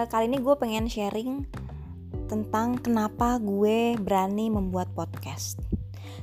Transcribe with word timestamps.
uh, 0.00 0.08
kali 0.08 0.32
ini 0.32 0.40
gue 0.40 0.56
pengen 0.56 0.88
sharing 0.88 1.44
tentang 2.24 2.80
kenapa 2.80 3.36
gue 3.36 4.00
berani 4.00 4.48
membuat 4.48 4.88
podcast. 4.96 5.60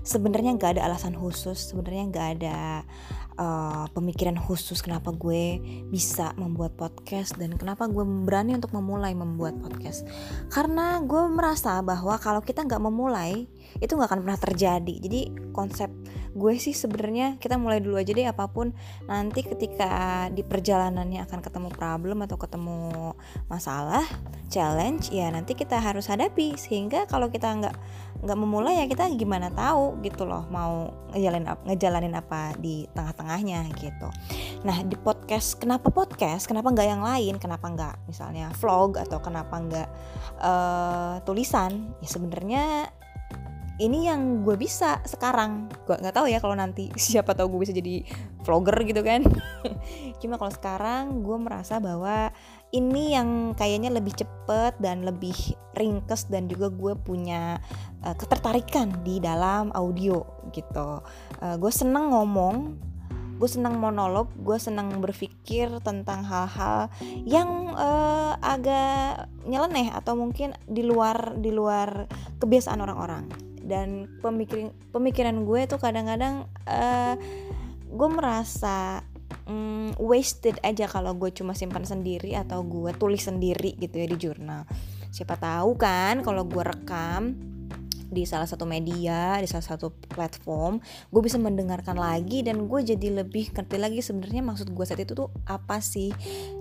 Sebenarnya 0.01 0.55
nggak 0.57 0.79
ada 0.79 0.89
alasan 0.89 1.13
khusus, 1.13 1.69
sebenarnya 1.69 2.03
nggak 2.09 2.27
ada 2.39 2.57
uh, 3.37 3.85
pemikiran 3.93 4.35
khusus 4.35 4.81
kenapa 4.81 5.13
gue 5.13 5.61
bisa 5.87 6.33
membuat 6.35 6.75
podcast 6.75 7.37
dan 7.37 7.55
kenapa 7.55 7.85
gue 7.87 8.03
berani 8.03 8.57
untuk 8.57 8.73
memulai 8.75 9.13
membuat 9.13 9.57
podcast. 9.61 10.03
Karena 10.51 10.99
gue 11.05 11.23
merasa 11.29 11.79
bahwa 11.85 12.17
kalau 12.19 12.41
kita 12.43 12.65
nggak 12.65 12.81
memulai 12.81 13.47
itu 13.77 13.93
nggak 13.93 14.09
akan 14.09 14.21
pernah 14.25 14.39
terjadi. 14.41 14.95
Jadi 14.99 15.21
konsep 15.53 15.89
gue 16.37 16.53
sih 16.61 16.73
sebenarnya 16.73 17.41
kita 17.41 17.57
mulai 17.57 17.81
dulu 17.81 17.97
aja 17.97 18.11
deh 18.11 18.27
apa 18.27 18.49
pun. 18.49 18.73
Nanti 19.05 19.45
ketika 19.45 20.27
di 20.33 20.41
perjalanannya 20.41 21.23
akan 21.25 21.39
ketemu 21.39 21.69
problem 21.73 22.25
atau 22.25 22.37
ketemu 22.41 23.13
masalah 23.47 24.03
challenge 24.47 25.11
ya 25.13 25.29
nanti 25.29 25.53
kita 25.53 25.77
harus 25.77 26.09
hadapi. 26.09 26.57
Sehingga 26.57 27.05
kalau 27.05 27.29
kita 27.29 27.53
nggak 27.53 27.77
nggak 28.17 28.37
memulai 28.39 28.81
ya 28.81 28.85
kita 28.89 29.13
gimana 29.13 29.53
tahu 29.53 30.01
gitu 30.01 30.25
loh 30.25 30.49
mau 30.49 30.89
ngejalanin 31.13 31.53
ngejalanin 31.69 32.13
apa 32.17 32.57
di 32.57 32.89
tengah-tengahnya 33.27 33.67
gitu. 33.75 34.07
Nah 34.63 34.79
di 34.87 34.95
podcast 34.95 35.59
kenapa 35.59 35.91
podcast? 35.91 36.47
Kenapa 36.47 36.71
nggak 36.71 36.87
yang 36.87 37.03
lain? 37.03 37.35
Kenapa 37.35 37.67
nggak 37.67 38.07
misalnya 38.07 38.47
vlog 38.55 38.95
atau 38.95 39.19
kenapa 39.19 39.59
nggak 39.59 39.89
uh, 40.39 41.19
tulisan? 41.27 41.91
Ya 41.99 42.07
sebenarnya 42.07 42.63
ini 43.77 44.07
yang 44.07 44.47
gue 44.47 44.55
bisa 44.55 45.03
sekarang. 45.03 45.67
Gue 45.83 45.99
nggak 45.99 46.15
tahu 46.15 46.31
ya 46.31 46.39
kalau 46.39 46.55
nanti 46.55 46.87
siapa 46.95 47.35
tahu 47.35 47.51
gue 47.51 47.67
bisa 47.67 47.75
jadi 47.75 48.07
vlogger 48.47 48.79
gitu 48.87 49.03
kan. 49.03 49.27
Cuma 50.23 50.39
kalau 50.39 50.53
sekarang 50.55 51.19
gue 51.21 51.37
merasa 51.37 51.83
bahwa 51.83 52.31
ini 52.71 53.11
yang 53.11 53.51
kayaknya 53.59 53.91
lebih 53.91 54.15
cepet 54.15 54.79
dan 54.79 55.03
lebih 55.03 55.35
ringkes 55.75 56.31
dan 56.31 56.47
juga 56.47 56.71
gue 56.71 56.95
punya 56.99 57.59
uh, 58.07 58.15
ketertarikan 58.15 59.03
di 59.03 59.19
dalam 59.19 59.69
audio 59.75 60.23
gitu. 60.55 61.03
Uh, 61.43 61.55
gue 61.59 61.71
seneng 61.71 62.11
ngomong 62.11 62.87
gue 63.37 63.49
senang 63.49 63.77
monolog 63.77 64.33
gue 64.41 64.57
senang 64.57 64.97
berpikir 64.97 65.69
tentang 65.85 66.25
hal-hal 66.25 66.89
yang 67.21 67.71
uh, 67.77 68.33
agak 68.41 69.29
nyeleneh 69.45 69.93
atau 69.93 70.17
mungkin 70.17 70.57
di 70.65 70.81
luar 70.81 71.37
di 71.37 71.53
luar 71.53 72.09
kebiasaan 72.41 72.81
orang-orang. 72.81 73.29
Dan 73.67 74.19
pemikiran 74.23 74.73
pemikiran 74.89 75.43
gue 75.45 75.69
tuh 75.69 75.77
kadang-kadang 75.77 76.49
uh, 76.65 77.15
gue 77.87 78.09
merasa 78.09 79.05
um, 79.45 79.91
wasted 80.01 80.57
aja 80.63 80.87
kalau 80.89 81.13
gue 81.15 81.29
cuma 81.31 81.53
simpan 81.53 81.83
sendiri 81.83 82.33
atau 82.35 82.63
gue 82.63 82.91
tulis 82.95 83.21
sendiri 83.21 83.77
gitu 83.77 83.95
ya 84.01 84.07
di 84.07 84.17
jurnal. 84.17 84.63
Siapa 85.11 85.37
tahu 85.39 85.77
kan 85.79 86.25
kalau 86.25 86.43
gue 86.47 86.63
rekam 86.63 87.37
di 88.07 88.23
salah 88.23 88.47
satu 88.47 88.63
media 88.63 89.35
di 89.43 89.47
salah 89.47 89.65
satu 89.65 89.91
platform 90.07 90.79
gue 91.11 91.21
bisa 91.23 91.35
mendengarkan 91.35 91.99
lagi 91.99 92.43
dan 92.43 92.67
gue 92.67 92.79
jadi 92.83 93.23
lebih 93.23 93.51
ngerti 93.51 93.77
lagi 93.79 93.99
sebenarnya 93.99 94.41
maksud 94.43 94.71
gue 94.71 94.85
saat 94.87 95.01
itu 95.03 95.13
tuh 95.15 95.29
apa 95.47 95.79
sih. 95.83 96.11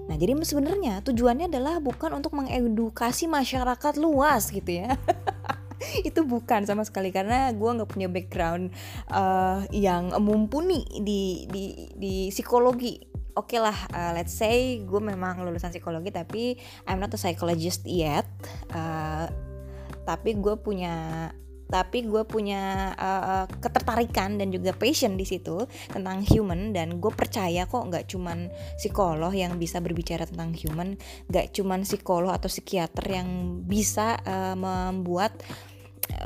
Nah 0.07 0.15
jadi 0.19 0.35
sebenarnya 0.39 1.03
tujuannya 1.03 1.51
adalah 1.51 1.79
bukan 1.83 2.15
untuk 2.19 2.35
mengedukasi 2.35 3.27
masyarakat 3.31 3.95
luas 3.99 4.51
gitu 4.51 4.87
ya. 4.87 4.95
Itu 6.09 6.25
bukan 6.25 6.65
sama 6.65 6.83
sekali 6.89 7.13
karena 7.13 7.53
gue 7.53 7.71
nggak 7.71 7.91
punya 7.91 8.09
background 8.09 8.73
uh, 9.13 9.63
yang 9.71 10.15
mumpuni 10.23 10.83
di 11.05 11.47
di 11.51 11.93
di 11.95 12.15
psikologi. 12.33 12.97
Oke 13.37 13.61
okay 13.61 13.61
lah 13.61 13.77
uh, 13.93 14.17
let's 14.17 14.33
say 14.33 14.81
gue 14.81 15.01
memang 15.01 15.45
lulusan 15.45 15.69
psikologi 15.69 16.09
tapi 16.09 16.57
I'm 16.89 16.97
not 16.97 17.13
a 17.13 17.21
psychologist 17.21 17.85
yet 17.85 18.25
uh, 18.73 19.29
tapi 20.07 20.39
gue 20.39 20.55
punya 20.63 21.29
tapi 21.67 22.07
gue 22.07 22.23
punya 22.23 22.95
uh, 22.95 23.45
ketertarikan 23.59 24.39
dan 24.39 24.55
juga 24.55 24.71
passion 24.71 25.19
di 25.19 25.27
situ 25.27 25.67
tentang 25.91 26.23
human. 26.23 26.71
Dan 26.71 27.03
gue 27.03 27.11
percaya 27.11 27.67
kok 27.67 27.91
nggak 27.91 28.07
cuman 28.07 28.47
psikolog 28.79 29.35
yang 29.35 29.59
bisa 29.59 29.83
berbicara 29.83 30.25
tentang 30.31 30.55
human 30.55 30.95
nggak 31.27 31.51
cuman 31.51 31.83
psikolog 31.83 32.31
atau 32.31 32.47
psikiater 32.47 33.03
yang 33.11 33.61
bisa 33.67 34.15
uh, 34.23 34.55
membuat 34.55 35.43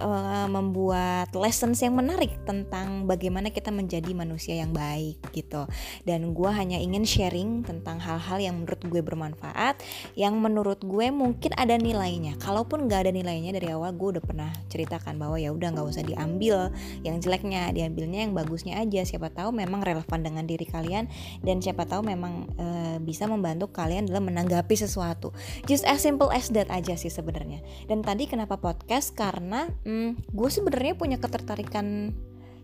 uh, 0.00 0.46
membuat 0.50 1.32
lessons 1.32 1.80
yang 1.80 1.96
menarik 1.96 2.34
tentang 2.44 3.08
bagaimana 3.08 3.48
kita 3.48 3.72
menjadi 3.72 4.10
manusia 4.12 4.58
yang 4.60 4.74
baik 4.74 5.20
gitu. 5.32 5.64
Dan 6.04 6.36
gue 6.36 6.50
hanya 6.50 6.76
ingin 6.76 7.06
sharing 7.06 7.64
tentang 7.64 8.02
hal-hal 8.02 8.38
yang 8.42 8.60
menurut 8.60 8.82
gue 8.84 9.00
bermanfaat 9.00 9.80
yang 10.18 10.36
menurut 10.38 10.82
gue 10.84 11.08
mungkin 11.08 11.56
ada 11.56 11.78
nilainya. 11.78 12.36
Kalaupun 12.42 12.84
nggak 12.84 13.08
ada 13.08 13.12
nilainya 13.14 13.56
dari 13.56 13.72
awal 13.72 13.94
gue 13.96 14.18
udah 14.18 14.24
pernah 14.24 14.50
ceritakan 14.68 15.16
bahwa 15.16 15.40
ya 15.40 15.54
udah 15.54 15.72
nggak 15.72 15.86
usah 15.86 16.04
diambil 16.04 16.68
yang 17.06 17.16
jeleknya 17.22 17.72
diambilnya 17.72 18.28
yang 18.28 18.32
bagusnya 18.36 18.82
aja. 18.82 19.06
Siapa 19.06 19.32
tahu 19.32 19.54
memang 19.54 19.80
relevan 19.80 20.20
dengan 20.20 20.44
diri 20.44 20.66
kalian 20.66 21.08
dan 21.40 21.62
siapa 21.64 21.86
tahu 21.86 22.04
memang 22.04 22.46
uh, 22.58 22.96
bisa 23.00 23.24
membantu 23.30 23.70
kalian 23.72 24.04
dalam 24.04 24.28
menanggapi 24.28 24.76
sesuatu. 24.76 25.32
Just 25.64 25.86
as 25.86 26.02
simple 26.02 26.28
as 26.34 26.50
that 26.52 26.68
aja 26.68 26.98
sih 26.98 27.08
sebenarnya. 27.08 27.62
Dan 27.86 28.02
tadi 28.04 28.26
kenapa 28.26 28.58
podcast? 28.58 29.14
Karena 29.14 29.69
hmm, 29.86 30.30
gue 30.30 30.50
sebenarnya 30.50 30.94
punya 30.98 31.16
ketertarikan 31.18 32.14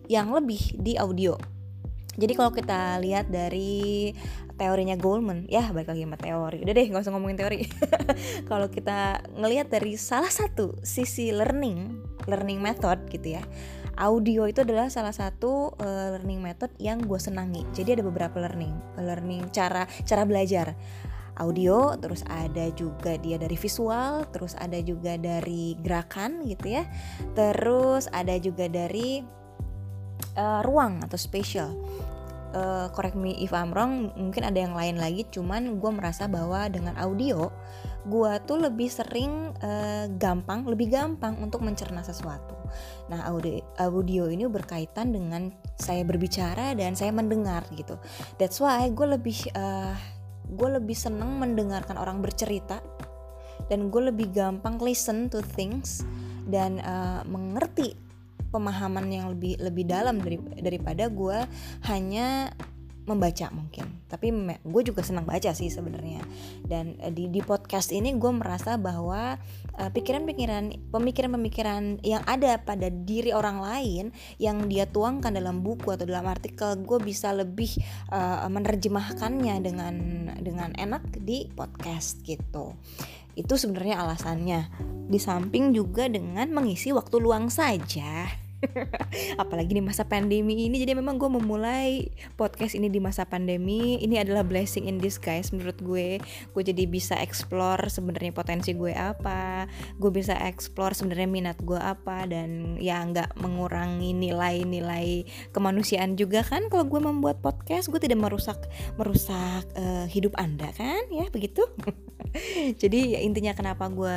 yang 0.06 0.31
lebih 0.31 0.78
di 0.78 0.94
audio 0.99 1.34
jadi 2.17 2.33
kalau 2.33 2.50
kita 2.53 2.97
lihat 3.05 3.28
dari 3.28 4.11
teorinya 4.56 4.97
Goldman, 4.97 5.44
ya 5.53 5.69
balik 5.69 5.93
lagi 5.93 6.09
sama 6.09 6.17
teori. 6.17 6.65
Udah 6.65 6.72
deh, 6.72 6.87
nggak 6.89 7.05
usah 7.05 7.12
ngomongin 7.12 7.37
teori. 7.37 7.69
kalau 8.50 8.72
kita 8.72 9.21
ngelihat 9.37 9.69
dari 9.69 10.00
salah 10.00 10.33
satu 10.33 10.81
sisi 10.81 11.28
learning, 11.28 12.00
learning 12.25 12.65
method 12.65 13.05
gitu 13.12 13.37
ya, 13.37 13.44
audio 14.00 14.49
itu 14.49 14.65
adalah 14.65 14.88
salah 14.88 15.12
satu 15.12 15.77
uh, 15.77 16.17
learning 16.17 16.41
method 16.41 16.73
yang 16.81 17.05
gue 17.05 17.21
senangi. 17.21 17.69
Jadi 17.77 18.00
ada 18.00 18.05
beberapa 18.09 18.41
learning, 18.41 18.73
learning 18.97 19.53
cara 19.53 19.84
cara 20.09 20.25
belajar 20.25 20.73
audio, 21.36 21.94
terus 22.00 22.24
ada 22.26 22.69
juga 22.72 23.16
dia 23.20 23.36
dari 23.36 23.56
visual, 23.56 24.24
terus 24.32 24.56
ada 24.56 24.80
juga 24.80 25.16
dari 25.20 25.76
gerakan 25.80 26.44
gitu 26.48 26.80
ya. 26.80 26.84
Terus 27.36 28.08
ada 28.12 28.36
juga 28.41 28.69
dari 28.69 29.20
uh, 30.36 30.60
ruang 30.64 31.04
atau 31.04 31.19
spatial. 31.20 31.72
Uh, 32.56 32.88
correct 32.96 33.19
me 33.19 33.36
if 33.44 33.52
I'm 33.52 33.69
wrong, 33.75 34.16
mungkin 34.16 34.41
ada 34.41 34.56
yang 34.56 34.72
lain 34.72 34.96
lagi, 34.96 35.28
cuman 35.28 35.76
gue 35.76 35.92
merasa 35.92 36.25
bahwa 36.25 36.64
dengan 36.72 36.96
audio 36.96 37.52
gue 38.06 38.32
tuh 38.48 38.56
lebih 38.62 38.88
sering 38.88 39.52
uh, 39.60 40.08
gampang, 40.16 40.64
lebih 40.64 40.88
gampang 40.88 41.36
untuk 41.42 41.60
mencerna 41.60 42.00
sesuatu. 42.00 42.56
Nah, 43.12 43.28
audio 43.28 43.60
audio 43.76 44.30
ini 44.32 44.48
berkaitan 44.48 45.12
dengan 45.12 45.52
saya 45.76 46.00
berbicara 46.06 46.72
dan 46.72 46.96
saya 46.96 47.12
mendengar 47.12 47.66
gitu. 47.76 48.00
That's 48.41 48.56
why 48.62 48.88
gue 48.88 49.04
lebih 49.04 49.52
uh, 49.52 50.16
gue 50.50 50.68
lebih 50.78 50.94
seneng 50.94 51.42
mendengarkan 51.42 51.98
orang 51.98 52.22
bercerita 52.22 52.78
dan 53.66 53.90
gue 53.90 54.02
lebih 54.12 54.30
gampang 54.30 54.78
listen 54.78 55.26
to 55.26 55.42
things 55.42 56.06
dan 56.46 56.78
uh, 56.86 57.26
mengerti 57.26 57.98
pemahaman 58.54 59.10
yang 59.10 59.26
lebih 59.34 59.58
lebih 59.58 59.84
dalam 59.90 60.22
dari, 60.22 60.38
daripada 60.62 61.10
gue 61.10 61.38
hanya 61.90 62.54
membaca 63.06 63.47
mungkin. 63.55 64.03
Tapi 64.11 64.34
gue 64.67 64.83
juga 64.83 65.00
senang 65.06 65.25
baca 65.25 65.55
sih 65.55 65.71
sebenarnya. 65.71 66.21
Dan 66.67 66.99
uh, 66.99 67.11
di 67.11 67.31
di 67.31 67.41
podcast 67.41 67.94
ini 67.94 68.12
gue 68.19 68.33
merasa 68.34 68.75
bahwa 68.77 69.39
pikiran 69.77 70.27
pikiran-pikiran 70.27 70.65
pemikiran-pemikiran 70.89 71.83
yang 72.00 72.25
ada 72.25 72.56
pada 72.59 72.89
diri 72.89 73.31
orang 73.37 73.61
lain 73.61 74.05
yang 74.41 74.65
dia 74.72 74.89
tuangkan 74.89 75.37
dalam 75.37 75.61
buku 75.61 75.93
atau 75.93 76.09
dalam 76.09 76.25
artikel 76.27 76.81
gue 76.81 76.99
bisa 77.00 77.37
lebih 77.37 77.76
uh, 78.08 78.49
menerjemahkannya 78.49 79.55
dengan 79.61 79.94
dengan 80.41 80.73
enak 80.75 81.20
di 81.20 81.52
podcast 81.52 82.25
gitu. 82.25 82.73
Itu 83.37 83.61
sebenarnya 83.61 84.00
alasannya. 84.00 84.61
Di 85.06 85.20
samping 85.20 85.76
juga 85.76 86.09
dengan 86.09 86.50
mengisi 86.50 86.91
waktu 86.91 87.20
luang 87.20 87.52
saja 87.52 88.45
apalagi 89.43 89.76
di 89.76 89.82
masa 89.85 90.06
pandemi 90.06 90.67
ini. 90.69 90.81
Jadi 90.81 90.97
memang 90.97 91.20
gue 91.20 91.29
memulai 91.29 92.08
podcast 92.35 92.76
ini 92.76 92.88
di 92.88 93.00
masa 93.03 93.29
pandemi. 93.29 94.00
Ini 94.00 94.25
adalah 94.25 94.43
blessing 94.47 94.88
in 94.88 94.97
disguise 94.99 95.53
menurut 95.53 95.79
gue. 95.81 96.19
Gue 96.53 96.62
jadi 96.64 96.85
bisa 96.88 97.19
explore 97.20 97.88
sebenarnya 97.88 98.32
potensi 98.32 98.73
gue 98.73 98.93
apa. 98.93 99.69
Gue 100.00 100.11
bisa 100.12 100.37
explore 100.41 100.97
sebenarnya 100.97 101.29
minat 101.29 101.58
gue 101.62 101.79
apa. 101.79 102.25
Dan 102.29 102.81
ya 102.81 103.03
nggak 103.05 103.38
mengurangi 103.41 104.17
nilai-nilai 104.17 105.26
kemanusiaan 105.52 106.17
juga 106.17 106.43
kan. 106.43 106.69
Kalau 106.73 106.88
gue 106.88 107.00
membuat 107.00 107.41
podcast 107.44 107.88
gue 107.93 108.00
tidak 108.00 108.20
merusak 108.20 108.59
merusak 108.97 109.64
uh, 109.76 110.09
hidup 110.09 110.32
anda 110.41 110.73
kan? 110.73 111.05
Ya 111.12 111.29
begitu? 111.29 111.64
Jadi 112.82 113.17
ya, 113.17 113.20
intinya 113.23 113.52
kenapa 113.56 113.88
gue 113.93 114.17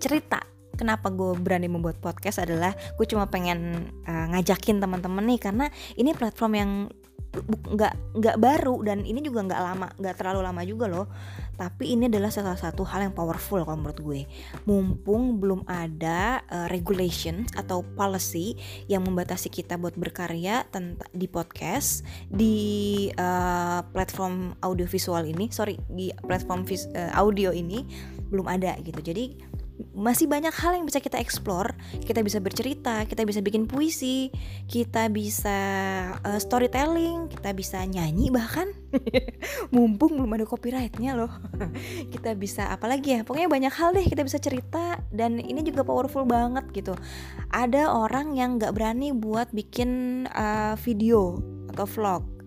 cerita 0.00 0.49
kenapa 0.80 1.12
gue 1.12 1.36
berani 1.36 1.68
membuat 1.68 2.00
podcast 2.00 2.40
adalah 2.40 2.72
gue 2.72 3.04
cuma 3.04 3.28
pengen 3.28 3.92
uh, 4.08 4.26
ngajakin 4.32 4.80
teman-teman 4.80 5.28
nih 5.28 5.40
karena 5.40 5.66
ini 6.00 6.16
platform 6.16 6.52
yang 6.56 6.70
nggak 7.70 7.94
nggak 8.18 8.36
baru 8.42 8.82
dan 8.82 9.06
ini 9.06 9.22
juga 9.22 9.46
nggak 9.46 9.62
lama 9.62 9.86
nggak 10.02 10.16
terlalu 10.18 10.40
lama 10.42 10.62
juga 10.66 10.86
loh. 10.90 11.06
Tapi 11.54 11.92
ini 11.92 12.08
adalah 12.08 12.32
salah 12.32 12.56
satu 12.56 12.88
hal 12.88 13.04
yang 13.04 13.14
powerful 13.14 13.60
kalau 13.62 13.76
menurut 13.76 14.00
gue. 14.00 14.20
Mumpung 14.64 15.38
belum 15.38 15.68
ada 15.68 16.40
uh, 16.48 16.66
regulation 16.72 17.44
atau 17.52 17.84
policy 17.94 18.56
yang 18.88 19.04
membatasi 19.04 19.52
kita 19.52 19.76
buat 19.76 19.92
berkarya 19.94 20.64
di 21.12 21.28
podcast 21.28 22.02
di 22.32 22.56
uh, 23.20 23.84
platform 23.92 24.56
audiovisual 24.64 25.22
ini 25.28 25.52
sorry 25.52 25.76
di 25.92 26.08
platform 26.24 26.64
vis, 26.64 26.88
uh, 26.96 27.12
audio 27.12 27.52
ini 27.52 27.84
belum 28.32 28.48
ada 28.48 28.74
gitu. 28.80 29.04
Jadi 29.04 29.49
masih 29.92 30.30
banyak 30.30 30.52
hal 30.52 30.76
yang 30.76 30.86
bisa 30.86 30.98
kita 30.98 31.18
explore. 31.20 31.74
Kita 32.02 32.20
bisa 32.20 32.38
bercerita 32.38 33.04
kita 33.06 33.24
bisa 33.24 33.40
bikin 33.40 33.64
puisi 33.64 34.28
kita 34.70 35.08
bisa 35.10 35.58
uh, 36.22 36.40
storytelling 36.40 37.30
kita 37.32 37.50
bisa 37.56 37.82
nyanyi 37.84 38.28
bahkan. 38.32 38.70
Mumpung 39.74 40.18
belum 40.18 40.34
ada 40.34 40.46
copyrightnya 40.46 41.14
loh. 41.14 41.30
Kita 42.14 42.34
bisa 42.34 42.74
apalagi 42.74 43.14
ya 43.14 43.20
pokoknya 43.22 43.46
banyak 43.46 43.70
hal 43.70 43.94
deh 43.94 44.02
kita 44.02 44.26
bisa 44.26 44.42
cerita 44.42 44.98
dan 45.14 45.38
ini 45.38 45.62
juga 45.62 45.86
powerful 45.86 46.26
banget 46.26 46.66
gitu. 46.74 46.98
Ada 47.54 47.94
orang 47.94 48.34
yang 48.34 48.58
nggak 48.58 48.74
berani 48.74 49.14
buat 49.14 49.54
bikin 49.54 50.26
uh, 50.26 50.74
video 50.74 51.38
atau 51.70 51.86
vlog. 51.86 52.40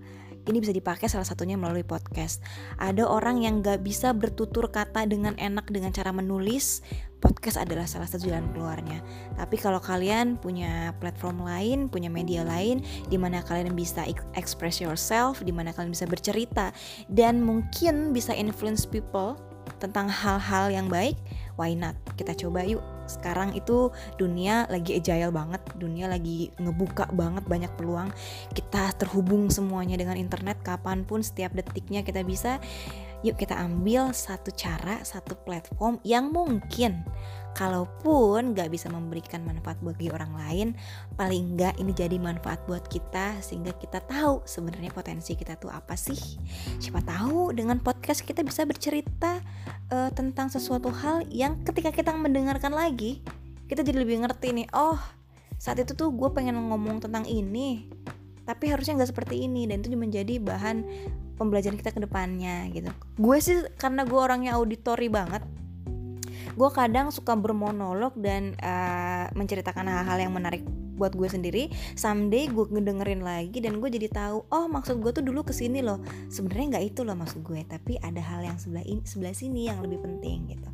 Ini 0.43 0.59
bisa 0.59 0.75
dipakai 0.75 1.07
salah 1.07 1.23
satunya 1.23 1.55
melalui 1.55 1.87
podcast. 1.87 2.43
Ada 2.75 3.07
orang 3.07 3.39
yang 3.39 3.63
gak 3.63 3.79
bisa 3.79 4.11
bertutur 4.11 4.67
kata 4.75 5.07
dengan 5.07 5.39
enak 5.39 5.71
dengan 5.71 5.95
cara 5.95 6.11
menulis, 6.11 6.83
podcast 7.23 7.55
adalah 7.55 7.87
salah 7.87 8.05
satu 8.11 8.27
jalan 8.27 8.51
keluarnya. 8.51 8.99
Tapi 9.39 9.55
kalau 9.55 9.79
kalian 9.79 10.35
punya 10.35 10.91
platform 10.99 11.47
lain, 11.47 11.87
punya 11.87 12.11
media 12.11 12.43
lain, 12.43 12.83
di 13.07 13.15
mana 13.15 13.39
kalian 13.39 13.71
bisa 13.71 14.03
express 14.35 14.83
yourself, 14.83 15.39
di 15.39 15.55
mana 15.55 15.71
kalian 15.71 15.95
bisa 15.95 16.03
bercerita, 16.03 16.75
dan 17.07 17.39
mungkin 17.39 18.11
bisa 18.11 18.35
influence 18.35 18.83
people 18.83 19.39
tentang 19.79 20.11
hal-hal 20.11 20.67
yang 20.67 20.91
baik, 20.91 21.15
why 21.55 21.71
not? 21.71 21.95
Kita 22.19 22.35
coba 22.35 22.67
yuk 22.67 22.83
sekarang 23.07 23.51
itu 23.51 23.91
dunia 24.15 24.63
lagi 24.71 24.95
agile 24.95 25.31
banget 25.35 25.59
dunia 25.75 26.07
lagi 26.07 26.55
ngebuka 26.55 27.11
banget 27.11 27.43
banyak 27.43 27.71
peluang 27.75 28.07
kita 28.55 28.95
terhubung 28.95 29.51
semuanya 29.51 29.99
dengan 29.99 30.15
internet 30.15 30.63
kapan 30.63 31.03
pun 31.03 31.19
setiap 31.19 31.51
detiknya 31.51 31.99
kita 32.07 32.23
bisa 32.23 32.63
yuk 33.23 33.39
kita 33.39 33.55
ambil 33.55 34.11
satu 34.11 34.51
cara 34.51 34.99
satu 35.01 35.33
platform 35.47 35.97
yang 36.03 36.29
mungkin 36.29 37.07
kalaupun 37.55 38.51
gak 38.51 38.67
bisa 38.73 38.91
memberikan 38.91 39.47
manfaat 39.47 39.79
bagi 39.79 40.11
orang 40.11 40.35
lain 40.35 40.67
paling 41.15 41.55
nggak 41.55 41.79
ini 41.79 41.93
jadi 41.95 42.17
manfaat 42.19 42.59
buat 42.67 42.83
kita 42.91 43.39
sehingga 43.39 43.71
kita 43.79 44.03
tahu 44.03 44.43
sebenarnya 44.43 44.89
potensi 44.89 45.37
kita 45.37 45.55
tuh 45.61 45.69
apa 45.69 45.93
sih. 45.93 46.17
Siapa 46.81 47.05
tahu 47.05 47.53
dengan 47.53 47.77
podcast 47.77 48.25
kita 48.25 48.41
bisa 48.41 48.65
bercerita 48.65 49.39
uh, 49.93 50.09
tentang 50.11 50.49
sesuatu 50.49 50.89
hal 50.89 51.23
yang 51.29 51.61
ketika 51.63 51.93
kita 51.93 52.11
mendengarkan 52.11 52.73
lagi 52.73 53.21
kita 53.69 53.85
jadi 53.85 54.01
lebih 54.03 54.25
ngerti 54.25 54.51
nih 54.51 54.67
oh 54.75 54.99
saat 55.61 55.79
itu 55.79 55.95
tuh 55.95 56.11
gue 56.11 56.29
pengen 56.35 56.57
ngomong 56.57 56.99
tentang 56.99 57.23
ini 57.23 57.87
tapi 58.43 58.69
harusnya 58.71 58.99
nggak 58.99 59.11
seperti 59.15 59.47
ini. 59.47 59.67
Dan 59.67 59.81
itu 59.83 59.95
menjadi 59.95 60.39
bahan 60.39 60.83
pembelajaran 61.43 61.75
kita 61.75 61.91
ke 61.91 62.01
depannya 62.01 62.71
gitu. 62.71 62.89
Gue 63.19 63.37
sih 63.43 63.59
karena 63.75 64.07
gue 64.07 64.19
orangnya 64.19 64.55
auditori 64.55 65.11
banget 65.11 65.43
gue 66.53 66.69
kadang 66.69 67.09
suka 67.09 67.33
bermonolog 67.33 68.13
dan 68.17 68.53
uh, 68.61 69.25
menceritakan 69.33 69.89
hal-hal 69.89 70.29
yang 70.29 70.33
menarik 70.33 70.61
buat 70.93 71.17
gue 71.17 71.25
sendiri. 71.25 71.63
Someday 71.97 72.45
gue 72.45 72.69
ngedengerin 72.69 73.25
lagi 73.25 73.57
dan 73.57 73.81
gue 73.81 73.89
jadi 73.89 74.07
tahu 74.13 74.45
oh 74.53 74.65
maksud 74.69 75.01
gue 75.01 75.09
tuh 75.09 75.25
dulu 75.25 75.41
ke 75.41 75.53
sini 75.53 75.81
loh. 75.81 75.97
Sebenarnya 76.29 76.77
nggak 76.77 76.85
itu 76.93 77.01
loh 77.01 77.17
maksud 77.17 77.41
gue 77.41 77.65
tapi 77.65 77.97
ada 77.97 78.21
hal 78.21 78.45
yang 78.45 78.57
sebelah 78.61 78.85
ini 78.85 79.01
sebelah 79.01 79.33
sini 79.33 79.67
yang 79.67 79.81
lebih 79.81 80.05
penting 80.05 80.53
gitu. 80.53 80.69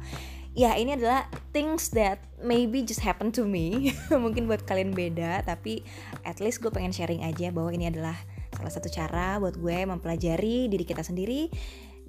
Ya 0.57 0.75
ini 0.75 0.99
adalah 0.99 1.31
things 1.55 1.87
that 1.95 2.19
maybe 2.43 2.83
just 2.83 2.99
happen 2.99 3.31
to 3.31 3.47
me. 3.47 3.95
Mungkin 4.11 4.51
buat 4.51 4.67
kalian 4.67 4.91
beda 4.91 5.47
tapi 5.47 5.87
at 6.27 6.43
least 6.43 6.59
gue 6.59 6.69
pengen 6.69 6.91
sharing 6.91 7.23
aja 7.23 7.55
bahwa 7.55 7.71
ini 7.71 7.87
adalah 7.87 8.19
salah 8.59 8.73
satu 8.75 8.91
cara 8.91 9.39
buat 9.39 9.55
gue 9.55 9.87
mempelajari 9.87 10.67
diri 10.67 10.83
kita 10.83 10.99
sendiri 10.99 11.47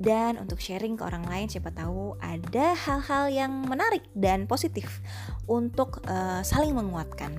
dan 0.00 0.41
untuk 0.41 0.58
sharing 0.58 0.99
ke 0.99 1.06
orang 1.06 1.23
lain 1.29 1.47
siapa 1.47 1.70
tahu 1.70 2.19
ada 2.19 2.75
hal-hal 2.75 3.31
yang 3.31 3.52
menarik 3.69 4.02
dan 4.19 4.50
positif 4.50 4.99
untuk 5.47 6.02
uh, 6.11 6.43
saling 6.43 6.73
menguatkan. 6.73 7.37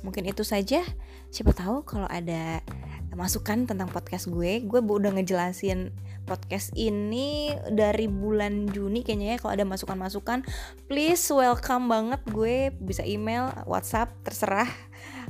Mungkin 0.00 0.24
itu 0.24 0.44
saja. 0.44 0.80
Siapa 1.28 1.52
tahu 1.52 1.84
kalau 1.84 2.08
ada 2.08 2.64
masukan 3.12 3.68
tentang 3.68 3.92
podcast 3.92 4.32
gue, 4.32 4.64
gue 4.64 4.80
udah 4.80 5.12
ngejelasin 5.12 5.92
podcast 6.24 6.72
ini 6.74 7.52
dari 7.68 8.08
bulan 8.08 8.66
Juni 8.72 9.04
kayaknya 9.04 9.36
ya 9.36 9.38
kalau 9.38 9.52
ada 9.52 9.64
masukan-masukan 9.68 10.40
please 10.88 11.20
welcome 11.28 11.92
banget 11.92 12.20
gue 12.32 12.72
bisa 12.80 13.04
email 13.04 13.52
WhatsApp 13.68 14.16
terserah 14.24 14.68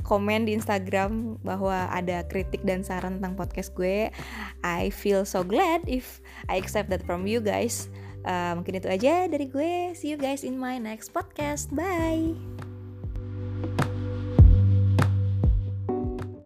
komen 0.05 0.45
di 0.45 0.53
Instagram 0.53 1.41
bahwa 1.41 1.89
ada 1.89 2.21
kritik 2.29 2.61
dan 2.61 2.85
saran 2.85 3.17
tentang 3.19 3.33
podcast 3.33 3.73
gue. 3.73 4.13
I 4.61 4.93
feel 4.93 5.25
so 5.25 5.41
glad 5.41 5.83
if 5.89 6.21
I 6.45 6.61
accept 6.61 6.93
that 6.93 7.01
from 7.03 7.25
you 7.25 7.41
guys. 7.41 7.89
Uh, 8.25 8.57
mungkin 8.57 8.77
itu 8.77 8.89
aja 8.89 9.25
dari 9.25 9.49
gue. 9.49 9.97
See 9.97 10.13
you 10.13 10.17
guys 10.21 10.45
in 10.45 10.61
my 10.61 10.77
next 10.77 11.13
podcast. 11.13 11.73
Bye 11.73 12.54